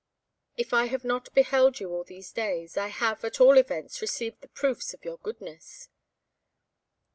[0.57, 4.41] "If I have not beheld you all these days, I have, at all events, received
[4.41, 5.89] the proofs of your goodness."